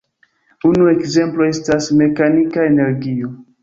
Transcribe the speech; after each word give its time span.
Unu 0.69 0.87
ekzemplo 0.93 1.47
estas 1.51 1.93
mekanika 2.03 2.69
energio. 2.75 3.37